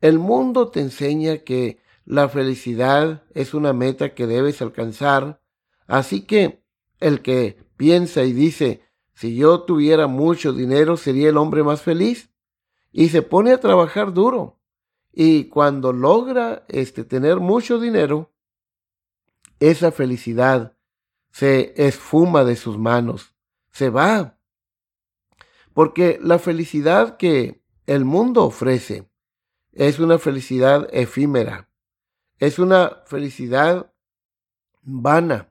El 0.00 0.18
mundo 0.18 0.68
te 0.68 0.80
enseña 0.80 1.38
que 1.38 1.80
la 2.04 2.28
felicidad 2.28 3.22
es 3.34 3.54
una 3.54 3.72
meta 3.72 4.14
que 4.14 4.26
debes 4.26 4.60
alcanzar, 4.62 5.39
así 5.90 6.22
que 6.22 6.62
el 7.00 7.20
que 7.20 7.58
piensa 7.76 8.22
y 8.22 8.32
dice, 8.32 8.82
si 9.12 9.36
yo 9.36 9.62
tuviera 9.62 10.06
mucho 10.06 10.52
dinero 10.52 10.96
sería 10.96 11.28
el 11.28 11.36
hombre 11.36 11.62
más 11.62 11.82
feliz, 11.82 12.30
y 12.92 13.08
se 13.10 13.22
pone 13.22 13.52
a 13.52 13.60
trabajar 13.60 14.12
duro, 14.12 14.58
y 15.12 15.44
cuando 15.44 15.92
logra 15.92 16.64
este, 16.68 17.04
tener 17.04 17.40
mucho 17.40 17.78
dinero, 17.78 18.32
esa 19.58 19.92
felicidad 19.92 20.76
se 21.32 21.74
esfuma 21.76 22.44
de 22.44 22.56
sus 22.56 22.78
manos, 22.78 23.34
se 23.70 23.90
va. 23.90 24.38
Porque 25.74 26.18
la 26.22 26.38
felicidad 26.38 27.16
que 27.16 27.62
el 27.86 28.04
mundo 28.04 28.44
ofrece 28.44 29.08
es 29.72 29.98
una 29.98 30.18
felicidad 30.18 30.88
efímera, 30.92 31.68
es 32.38 32.58
una 32.58 33.02
felicidad 33.06 33.92
vana, 34.82 35.49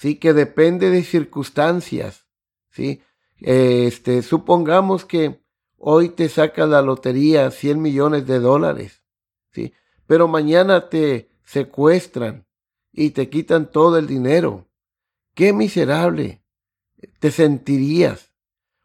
sí, 0.00 0.16
que 0.16 0.32
depende 0.32 0.88
de 0.90 1.04
circunstancias, 1.04 2.26
sí. 2.70 3.02
Este, 3.38 4.22
supongamos 4.22 5.04
que 5.04 5.42
hoy 5.76 6.08
te 6.08 6.28
saca 6.28 6.66
la 6.66 6.82
lotería 6.82 7.50
100 7.50 7.80
millones 7.80 8.26
de 8.26 8.38
dólares, 8.38 9.02
sí, 9.52 9.74
pero 10.06 10.26
mañana 10.26 10.88
te 10.88 11.30
secuestran 11.44 12.46
y 12.92 13.10
te 13.10 13.28
quitan 13.28 13.70
todo 13.70 13.98
el 13.98 14.06
dinero 14.06 14.66
qué 15.34 15.52
miserable 15.52 16.42
te 17.18 17.30
sentirías. 17.30 18.32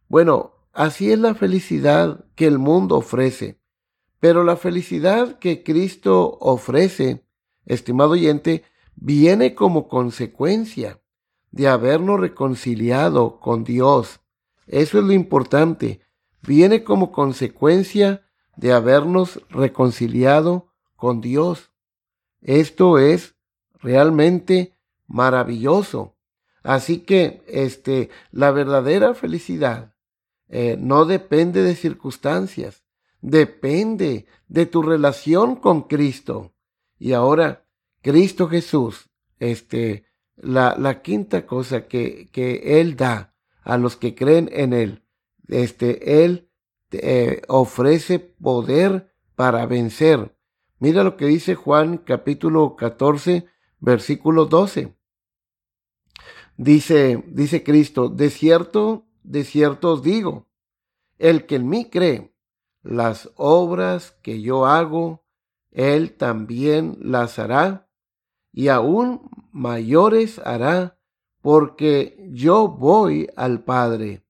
Bueno, 0.08 0.54
así 0.73 1.12
es 1.12 1.19
la 1.19 1.34
felicidad 1.34 2.25
que 2.36 2.45
el 2.45 2.60
mundo 2.60 2.97
ofrece, 2.97 3.60
pero 4.19 4.43
la 4.43 4.58
felicidad 4.58 5.39
que 5.39 5.63
Cristo 5.63 6.38
ofrece, 6.39 7.25
estimado 7.65 8.12
oyente, 8.12 8.63
viene 8.95 9.56
como 9.56 9.88
consecuencia 9.88 11.01
de 11.56 11.70
habernos 11.70 12.20
reconciliado 12.20 13.39
con 13.39 13.63
Dios. 13.63 14.20
Eso 14.68 15.00
es 15.00 15.06
lo 15.06 15.13
importante. 15.13 16.02
Viene 16.41 16.84
como 16.84 17.13
consecuencia 17.13 18.28
de 18.58 18.74
habernos 18.74 19.41
reconciliado 19.50 20.68
con 20.98 21.22
Dios. 21.22 21.72
Esto 22.41 23.00
es 23.00 23.36
realmente 23.80 24.76
maravilloso. 25.08 26.18
Así 26.62 27.00
que 27.00 27.41
este, 27.48 28.10
la 28.32 28.52
verdadera 28.52 29.13
felicidad 29.13 29.96
eh, 30.50 30.76
no 30.78 31.06
depende 31.06 31.63
de 31.63 31.76
circunstancias, 31.76 32.84
depende 33.22 34.26
de 34.50 34.65
tu 34.65 34.82
relación 34.82 35.56
con 35.56 35.84
Cristo. 35.84 36.54
Y 37.00 37.13
ahora, 37.13 37.65
Cristo 38.02 38.50
Jesús, 38.50 39.10
este, 39.39 40.05
la, 40.38 40.76
la 40.78 41.02
quinta 41.02 41.45
cosa 41.45 41.88
que, 41.88 42.30
que 42.32 42.80
Él 42.80 42.95
da 42.95 43.34
a 43.62 43.78
los 43.78 43.95
que 43.95 44.15
creen 44.15 44.50
en 44.52 44.74
Él, 44.74 45.04
este, 45.48 46.24
Él 46.24 46.50
eh, 46.91 47.41
ofrece 47.48 48.19
poder 48.19 49.13
para 49.36 49.65
vencer. 49.65 50.36
Mira 50.80 51.04
lo 51.04 51.17
que 51.17 51.26
dice 51.26 51.56
Juan 51.56 51.98
capítulo 51.98 52.76
14, 52.76 53.45
versículo 53.80 54.45
12. 54.45 54.95
Dice, 56.58 57.24
dice 57.28 57.63
Cristo, 57.63 58.08
de 58.08 58.30
cierto, 58.30 59.06
de 59.24 59.43
cierto 59.43 59.93
os 59.93 60.04
digo, 60.04 60.48
el 61.17 61.45
que 61.45 61.56
en 61.56 61.67
mí 61.67 61.89
cree, 61.89 62.34
las 62.82 63.32
obras 63.36 64.12
que 64.21 64.41
yo 64.41 64.65
hago, 64.65 65.26
él 65.71 66.13
también 66.13 66.98
las 67.02 67.39
hará, 67.39 67.89
y 68.54 68.69
aún 68.69 69.30
mayores 69.56 70.39
hará, 70.39 70.98
porque 71.41 72.28
yo 72.30 72.68
voy 72.68 73.30
al 73.38 73.63
Padre. 73.63 74.26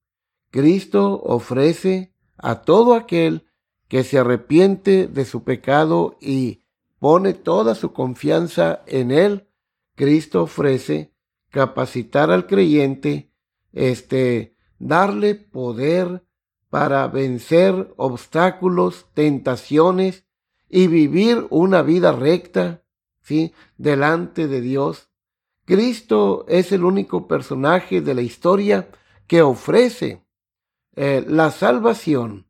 Cristo 0.51 1.19
ofrece 1.23 2.13
a 2.37 2.61
todo 2.61 2.93
aquel 2.93 3.47
que 3.87 4.03
se 4.03 4.19
arrepiente 4.19 5.07
de 5.07 5.25
su 5.25 5.43
pecado 5.43 6.15
y 6.21 6.61
pone 6.99 7.33
toda 7.33 7.73
su 7.73 7.91
confianza 7.91 8.83
en 8.85 9.09
Él, 9.09 9.47
Cristo 9.95 10.43
ofrece 10.43 11.11
capacitar 11.49 12.29
al 12.29 12.45
creyente, 12.45 13.31
este, 13.73 14.55
darle 14.77 15.33
poder 15.33 16.23
para 16.69 17.07
vencer 17.07 17.93
obstáculos, 17.97 19.07
tentaciones 19.15 20.25
y 20.69 20.85
vivir 20.85 21.47
una 21.49 21.81
vida 21.81 22.11
recta, 22.11 22.83
¿sí? 23.21 23.53
Delante 23.77 24.47
de 24.47 24.61
Dios. 24.61 25.09
Cristo 25.65 26.45
es 26.47 26.71
el 26.71 26.83
único 26.83 27.27
personaje 27.27 28.01
de 28.01 28.13
la 28.13 28.21
historia 28.21 28.89
que 29.27 29.41
ofrece 29.41 30.23
eh, 30.95 31.25
la 31.27 31.51
salvación, 31.51 32.47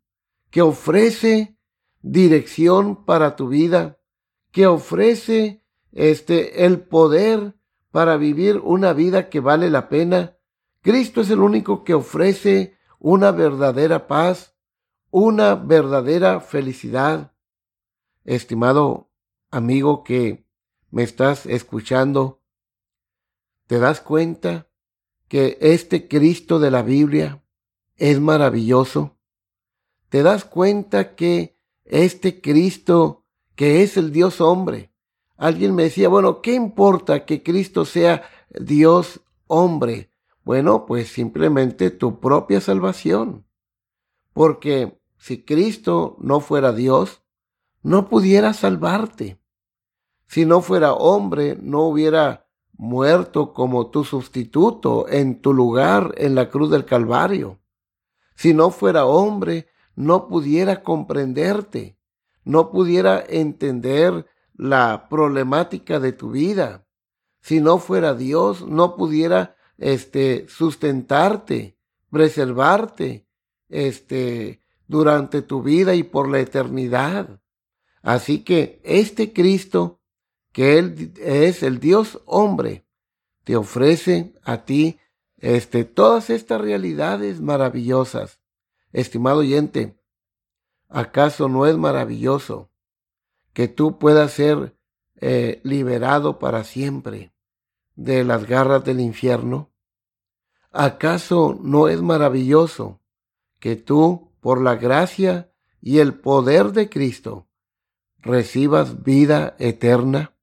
que 0.51 0.61
ofrece 0.61 1.57
dirección 2.01 3.05
para 3.05 3.35
tu 3.35 3.47
vida, 3.47 3.99
que 4.51 4.67
ofrece 4.67 5.63
este 5.93 6.65
el 6.65 6.81
poder 6.81 7.55
para 7.91 8.17
vivir 8.17 8.59
una 8.63 8.91
vida 8.91 9.29
que 9.29 9.39
vale 9.39 9.69
la 9.69 9.87
pena. 9.87 10.37
Cristo 10.81 11.21
es 11.21 11.29
el 11.29 11.39
único 11.39 11.85
que 11.85 11.93
ofrece 11.93 12.77
una 12.99 13.31
verdadera 13.31 14.07
paz, 14.07 14.55
una 15.09 15.55
verdadera 15.55 16.41
felicidad. 16.41 17.31
Estimado 18.25 19.09
amigo 19.49 20.03
que 20.03 20.45
me 20.91 21.03
estás 21.03 21.45
escuchando, 21.45 22.41
¿te 23.67 23.79
das 23.79 24.01
cuenta 24.01 24.67
que 25.27 25.57
este 25.61 26.07
Cristo 26.07 26.59
de 26.59 26.71
la 26.71 26.81
Biblia 26.81 27.43
es 27.95 28.19
maravilloso? 28.19 29.17
¿Te 30.09 30.23
das 30.23 30.45
cuenta 30.45 31.15
que 31.15 31.57
este 31.83 32.41
Cristo 32.41 33.25
que 33.55 33.83
es 33.83 33.95
el 33.97 34.11
Dios 34.11 34.41
hombre, 34.41 34.91
Alguien 35.37 35.75
me 35.75 35.83
decía, 35.83 36.07
bueno, 36.07 36.41
¿qué 36.41 36.53
importa 36.53 37.25
que 37.25 37.43
Cristo 37.43 37.85
sea 37.85 38.23
Dios 38.49 39.21
hombre? 39.47 40.11
Bueno, 40.43 40.85
pues 40.85 41.09
simplemente 41.09 41.91
tu 41.91 42.19
propia 42.19 42.61
salvación. 42.61 43.45
Porque 44.33 44.99
si 45.17 45.43
Cristo 45.43 46.15
no 46.19 46.39
fuera 46.39 46.71
Dios, 46.71 47.21
no 47.81 48.07
pudiera 48.07 48.53
salvarte. 48.53 49.39
Si 50.27 50.45
no 50.45 50.61
fuera 50.61 50.93
hombre, 50.93 51.57
no 51.61 51.83
hubiera 51.83 52.44
muerto 52.77 53.53
como 53.53 53.87
tu 53.89 54.03
sustituto 54.03 55.07
en 55.07 55.41
tu 55.41 55.53
lugar 55.53 56.13
en 56.17 56.35
la 56.35 56.49
cruz 56.49 56.69
del 56.69 56.85
Calvario. 56.85 57.59
Si 58.35 58.53
no 58.53 58.69
fuera 58.71 59.05
hombre, 59.05 59.67
no 59.95 60.27
pudiera 60.27 60.83
comprenderte, 60.83 61.97
no 62.43 62.71
pudiera 62.71 63.23
entender 63.27 64.25
la 64.53 65.07
problemática 65.09 65.99
de 65.99 66.11
tu 66.11 66.31
vida. 66.31 66.85
Si 67.41 67.61
no 67.61 67.77
fuera 67.77 68.13
Dios, 68.13 68.67
no 68.67 68.95
pudiera 68.95 69.55
este 69.77 70.47
sustentarte, 70.49 71.77
preservarte 72.09 73.27
este 73.69 74.61
durante 74.87 75.41
tu 75.41 75.63
vida 75.63 75.95
y 75.95 76.03
por 76.03 76.29
la 76.29 76.39
eternidad. 76.39 77.41
Así 78.01 78.43
que 78.43 78.81
este 78.83 79.33
Cristo, 79.33 79.99
que 80.55 80.79
él 80.79 81.11
es 81.17 81.63
el 81.63 81.81
Dios 81.81 82.21
hombre, 82.25 82.85
te 83.43 83.57
ofrece 83.57 84.33
a 84.41 84.63
ti 84.63 84.97
este 85.35 85.83
todas 85.83 86.29
estas 86.29 86.61
realidades 86.61 87.41
maravillosas. 87.41 88.39
Estimado 88.93 89.39
oyente, 89.39 89.99
¿acaso 90.87 91.49
no 91.49 91.65
es 91.65 91.75
maravilloso 91.75 92.69
que 93.51 93.67
tú 93.67 93.99
puedas 93.99 94.31
ser 94.31 94.77
eh, 95.17 95.59
liberado 95.65 96.39
para 96.39 96.63
siempre 96.63 97.33
de 97.97 98.23
las 98.23 98.47
garras 98.47 98.85
del 98.85 99.01
infierno? 99.01 99.73
¿Acaso 100.71 101.59
no 101.61 101.89
es 101.89 102.01
maravilloso 102.01 103.01
que 103.59 103.75
tú, 103.75 104.31
por 104.39 104.61
la 104.61 104.75
gracia 104.75 105.51
y 105.81 105.99
el 105.99 106.13
poder 106.13 106.71
de 106.71 106.89
Cristo, 106.89 107.45
recibas 108.21 109.03
vida 109.03 109.57
eterna? 109.59 110.34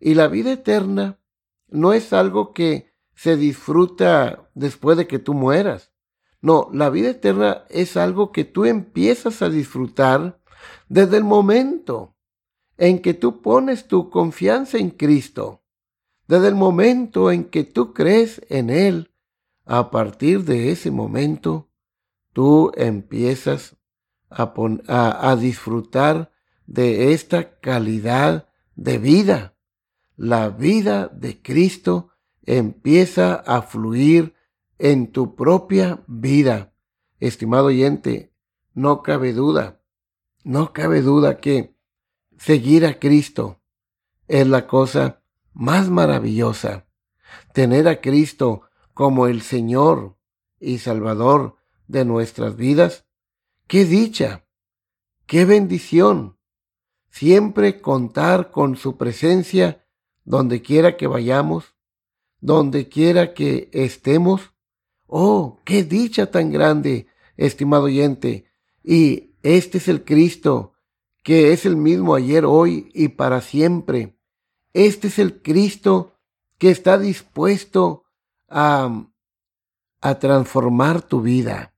Y 0.00 0.14
la 0.14 0.28
vida 0.28 0.52
eterna 0.52 1.20
no 1.68 1.92
es 1.92 2.12
algo 2.12 2.52
que 2.52 2.92
se 3.14 3.36
disfruta 3.36 4.50
después 4.54 4.96
de 4.96 5.06
que 5.06 5.18
tú 5.18 5.34
mueras. 5.34 5.92
No, 6.40 6.70
la 6.72 6.88
vida 6.88 7.10
eterna 7.10 7.64
es 7.68 7.96
algo 7.96 8.32
que 8.32 8.44
tú 8.44 8.64
empiezas 8.64 9.42
a 9.42 9.50
disfrutar 9.50 10.40
desde 10.88 11.18
el 11.18 11.24
momento 11.24 12.16
en 12.78 13.00
que 13.00 13.12
tú 13.12 13.42
pones 13.42 13.86
tu 13.86 14.08
confianza 14.08 14.78
en 14.78 14.90
Cristo, 14.90 15.62
desde 16.26 16.48
el 16.48 16.54
momento 16.54 17.30
en 17.30 17.44
que 17.44 17.64
tú 17.64 17.92
crees 17.92 18.40
en 18.48 18.70
Él, 18.70 19.10
a 19.66 19.90
partir 19.90 20.44
de 20.44 20.72
ese 20.72 20.90
momento, 20.90 21.68
tú 22.32 22.72
empiezas 22.74 23.76
a, 24.30 25.36
disfrutar 25.38 26.32
de 26.66 27.12
esta 27.12 27.58
calidad 27.60 28.48
de 28.76 28.98
vida. 28.98 29.54
La 30.22 30.50
vida 30.50 31.08
de 31.08 31.40
Cristo 31.40 32.10
empieza 32.42 33.36
a 33.36 33.62
fluir 33.62 34.34
en 34.78 35.12
tu 35.12 35.34
propia 35.34 36.04
vida. 36.06 36.74
Estimado 37.20 37.68
oyente, 37.68 38.30
no 38.74 39.02
cabe 39.02 39.32
duda, 39.32 39.80
no 40.44 40.74
cabe 40.74 41.00
duda 41.00 41.40
que 41.40 41.74
Seguir 42.36 42.84
a 42.84 42.98
Cristo 42.98 43.62
es 44.28 44.46
la 44.46 44.66
cosa 44.66 45.22
más 45.54 45.88
maravillosa. 45.88 46.86
Tener 47.54 47.88
a 47.88 48.02
Cristo 48.02 48.68
como 48.92 49.26
el 49.26 49.40
Señor 49.40 50.18
y 50.58 50.80
Salvador 50.80 51.56
de 51.88 52.04
nuestras 52.04 52.56
vidas. 52.56 53.06
¡Qué 53.66 53.86
dicha! 53.86 54.44
¡Qué 55.24 55.46
bendición! 55.46 56.36
Siempre 57.08 57.80
contar 57.80 58.50
con 58.50 58.76
su 58.76 58.98
presencia 58.98 59.86
donde 60.24 60.62
quiera 60.62 60.96
que 60.96 61.06
vayamos, 61.06 61.74
donde 62.40 62.88
quiera 62.88 63.34
que 63.34 63.68
estemos. 63.72 64.52
¡Oh, 65.06 65.60
qué 65.64 65.82
dicha 65.82 66.30
tan 66.30 66.50
grande, 66.52 67.06
estimado 67.36 67.84
oyente! 67.84 68.46
Y 68.82 69.34
este 69.42 69.78
es 69.78 69.88
el 69.88 70.04
Cristo 70.04 70.74
que 71.22 71.52
es 71.52 71.66
el 71.66 71.76
mismo 71.76 72.14
ayer, 72.14 72.44
hoy 72.44 72.90
y 72.94 73.08
para 73.08 73.40
siempre. 73.40 74.16
Este 74.72 75.08
es 75.08 75.18
el 75.18 75.42
Cristo 75.42 76.16
que 76.58 76.70
está 76.70 76.98
dispuesto 76.98 78.04
a, 78.48 79.06
a 80.00 80.18
transformar 80.18 81.02
tu 81.02 81.20
vida. 81.20 81.74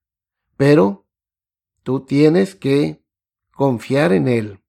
Pero 0.56 1.06
tú 1.82 2.00
tienes 2.00 2.54
que 2.54 3.04
confiar 3.52 4.12
en 4.12 4.28
Él. 4.28 4.60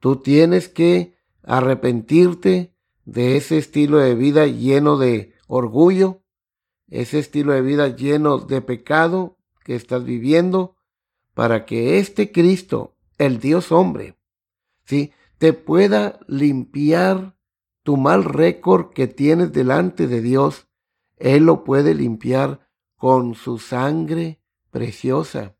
Tú 0.00 0.16
tienes 0.16 0.68
que 0.68 1.17
arrepentirte 1.48 2.74
de 3.06 3.38
ese 3.38 3.56
estilo 3.56 3.98
de 3.98 4.14
vida 4.14 4.46
lleno 4.46 4.98
de 4.98 5.32
orgullo, 5.46 6.22
ese 6.88 7.18
estilo 7.18 7.54
de 7.54 7.62
vida 7.62 7.88
lleno 7.88 8.38
de 8.38 8.60
pecado 8.60 9.38
que 9.64 9.74
estás 9.74 10.04
viviendo, 10.04 10.76
para 11.32 11.64
que 11.64 11.98
este 11.98 12.32
Cristo 12.32 12.96
el 13.16 13.40
Dios 13.40 13.72
hombre, 13.72 14.18
¿sí? 14.84 15.12
te 15.38 15.54
pueda 15.54 16.20
limpiar 16.26 17.34
tu 17.82 17.96
mal 17.96 18.24
récord 18.24 18.92
que 18.92 19.06
tienes 19.06 19.52
delante 19.52 20.06
de 20.06 20.20
Dios. 20.20 20.68
Él 21.16 21.44
lo 21.44 21.64
puede 21.64 21.94
limpiar 21.94 22.68
con 22.96 23.34
su 23.34 23.58
sangre 23.58 24.40
preciosa. 24.70 25.56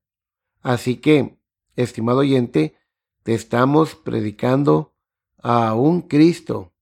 Así 0.60 0.96
que, 0.96 1.38
estimado 1.76 2.18
oyente, 2.18 2.74
te 3.22 3.34
estamos 3.34 3.94
predicando 3.94 4.92
a 5.38 5.74
un 5.74 6.02
Cristo 6.02 6.72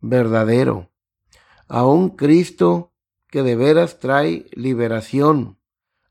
verdadero, 0.00 0.90
a 1.66 1.86
un 1.86 2.10
Cristo 2.10 2.92
que 3.28 3.42
de 3.42 3.56
veras 3.56 3.98
trae 3.98 4.46
liberación, 4.52 5.58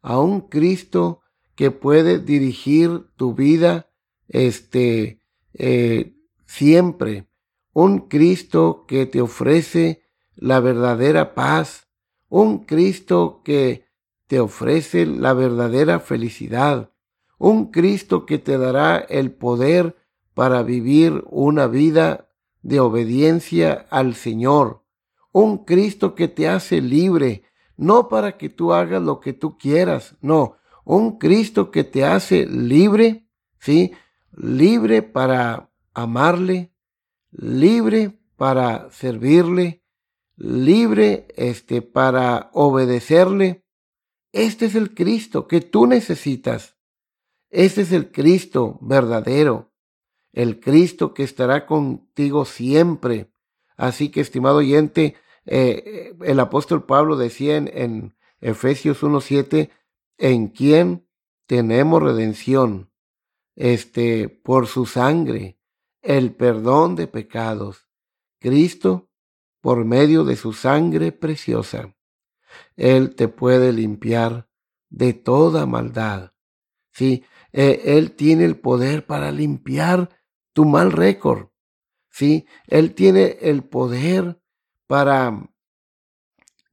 a 0.02 0.20
un 0.20 0.42
Cristo 0.42 1.22
que 1.56 1.72
puede 1.72 2.20
dirigir 2.20 3.08
tu 3.16 3.34
vida 3.34 3.90
este, 4.28 5.22
eh, 5.54 6.14
siempre. 6.46 7.28
Un 7.74 8.08
Cristo 8.08 8.86
que 8.88 9.06
te 9.06 9.22
ofrece 9.22 10.04
la 10.36 10.60
verdadera 10.60 11.34
paz, 11.34 11.88
un 12.30 12.66
Cristo 12.66 13.42
que 13.44 13.86
te 14.28 14.40
ofrece 14.40 15.06
la 15.06 15.34
verdadera 15.34 16.00
felicidad, 16.00 16.92
un 17.38 17.72
Cristo 17.72 18.26
que 18.26 18.38
te 18.38 18.58
dará 18.58 18.98
el 18.98 19.32
poder 19.32 19.96
para 20.38 20.62
vivir 20.62 21.24
una 21.32 21.66
vida 21.66 22.30
de 22.62 22.80
obediencia 22.80 23.88
al 23.90 24.14
Señor, 24.14 24.84
un 25.32 25.66
Cristo 25.66 26.14
que 26.14 26.28
te 26.28 26.48
hace 26.48 26.80
libre, 26.80 27.42
no 27.76 28.08
para 28.08 28.38
que 28.38 28.48
tú 28.50 28.72
hagas 28.72 29.02
lo 29.02 29.20
que 29.20 29.34
tú 29.34 29.58
quieras, 29.58 30.16
no, 30.22 30.58
un 30.86 31.18
Cristo 31.18 31.72
que 31.72 31.84
te 31.84 32.06
hace 32.06 32.46
libre, 32.46 33.28
¿sí? 33.60 33.94
libre 34.32 35.02
para 35.02 35.72
amarle, 35.96 36.72
libre 37.32 38.20
para 38.36 38.92
servirle, 38.92 39.82
libre 40.36 41.30
este 41.36 41.82
para 41.82 42.52
obedecerle. 42.54 43.66
Este 44.32 44.68
es 44.68 44.76
el 44.76 44.94
Cristo 44.94 45.48
que 45.48 45.62
tú 45.62 45.88
necesitas. 45.88 46.78
Este 47.50 47.82
es 47.82 47.92
el 47.92 48.12
Cristo 48.12 48.78
verdadero, 48.82 49.72
el 50.38 50.60
Cristo 50.60 51.16
que 51.16 51.24
estará 51.24 51.66
contigo 51.66 52.46
siempre. 52.46 53.32
Así 53.76 54.10
que, 54.10 54.22
estimado 54.22 54.58
oyente, 54.58 55.16
eh, 55.48 56.14
el 56.22 56.40
apóstol 56.40 56.86
Pablo 56.86 57.18
decía 57.18 57.58
en, 57.58 57.72
en 57.74 58.16
Efesios 58.40 59.02
1.7, 59.02 59.72
en 60.20 60.50
quien 60.50 61.08
tenemos 61.48 62.04
redención, 62.04 62.92
este, 63.56 64.30
por 64.30 64.68
su 64.68 64.86
sangre, 64.86 65.58
el 66.04 66.36
perdón 66.36 66.96
de 66.96 67.08
pecados. 67.08 67.90
Cristo, 68.40 69.10
por 69.60 69.86
medio 69.86 70.24
de 70.24 70.36
su 70.36 70.54
sangre 70.54 71.12
preciosa, 71.12 71.96
Él 72.76 73.16
te 73.16 73.28
puede 73.28 73.74
limpiar 73.74 74.48
de 74.92 75.14
toda 75.14 75.66
maldad. 75.66 76.34
Sí, 76.92 77.24
eh, 77.54 77.82
Él 77.86 78.12
tiene 78.12 78.46
el 78.46 78.60
poder 78.60 79.08
para 79.08 79.32
limpiar 79.32 80.12
tu 80.58 80.66
mal 80.66 80.92
récord. 80.92 81.50
Sí, 82.10 82.48
Él 82.66 82.96
tiene 82.96 83.38
el 83.42 83.64
poder 83.64 84.42
para 84.88 85.52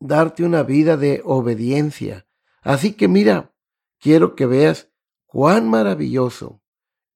darte 0.00 0.42
una 0.42 0.62
vida 0.62 0.96
de 0.96 1.20
obediencia. 1.22 2.26
Así 2.62 2.94
que 2.94 3.08
mira, 3.08 3.54
quiero 4.00 4.36
que 4.36 4.46
veas 4.46 4.90
cuán 5.26 5.68
maravilloso 5.68 6.62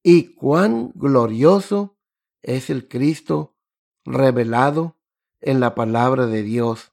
y 0.02 0.34
cuán 0.34 0.92
glorioso 0.94 1.96
es 2.42 2.68
el 2.68 2.86
Cristo 2.86 3.56
revelado 4.04 4.98
en 5.40 5.60
la 5.60 5.74
palabra 5.74 6.26
de 6.26 6.42
Dios. 6.42 6.92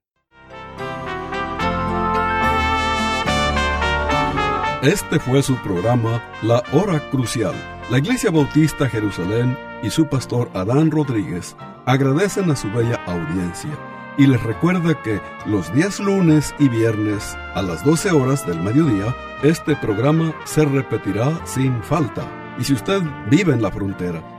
Este 4.83 5.19
fue 5.19 5.41
su 5.41 5.55
programa 5.63 6.23
La 6.43 6.61
Hora 6.71 6.99
Crucial. 7.09 7.55
La 7.89 7.97
Iglesia 7.97 8.29
Bautista 8.29 8.87
Jerusalén 8.87 9.57
y 9.81 9.89
su 9.89 10.05
pastor 10.05 10.51
Adán 10.53 10.91
Rodríguez 10.91 11.55
agradecen 11.87 12.51
a 12.51 12.55
su 12.55 12.69
bella 12.69 13.03
audiencia 13.07 13.75
y 14.19 14.27
les 14.27 14.43
recuerda 14.43 15.01
que 15.01 15.19
los 15.47 15.73
días 15.73 15.99
lunes 15.99 16.53
y 16.59 16.69
viernes 16.69 17.35
a 17.55 17.63
las 17.63 17.83
12 17.83 18.11
horas 18.11 18.45
del 18.45 18.61
mediodía, 18.61 19.15
este 19.41 19.75
programa 19.77 20.31
se 20.45 20.63
repetirá 20.63 21.43
sin 21.47 21.81
falta. 21.81 22.55
Y 22.59 22.65
si 22.65 22.73
usted 22.73 23.01
vive 23.31 23.53
en 23.53 23.63
la 23.63 23.71
frontera, 23.71 24.38